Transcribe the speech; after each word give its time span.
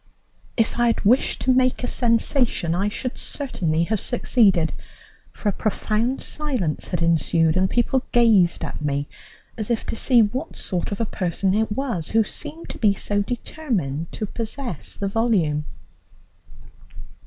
If 0.57 0.79
I 0.79 0.87
had 0.87 1.05
wished 1.05 1.41
to 1.41 1.53
make 1.53 1.83
a 1.83 1.87
sensation 1.87 2.73
I 2.73 2.89
should 2.89 3.19
certainly 3.19 3.83
have 3.83 3.99
succeeded, 3.99 4.73
for 5.31 5.47
a 5.49 5.53
profound 5.53 6.23
silence 6.23 6.87
had 6.87 7.03
ensued, 7.03 7.55
and 7.55 7.69
people 7.69 8.03
gazed 8.11 8.63
at 8.63 8.81
me 8.81 9.07
as 9.59 9.69
if 9.69 9.85
to 9.85 9.95
see 9.95 10.23
what 10.23 10.55
sort 10.55 10.91
of 10.91 10.99
a 11.01 11.05
person 11.05 11.53
it 11.53 11.71
was, 11.71 12.07
who 12.09 12.23
seemed 12.23 12.69
to 12.69 12.79
be 12.79 12.95
so 12.95 13.21
determined 13.21 14.11
to 14.13 14.25
possess 14.25 14.95
the 14.95 15.07
volume. 15.07 15.65